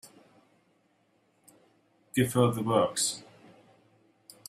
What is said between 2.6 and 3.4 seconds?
works.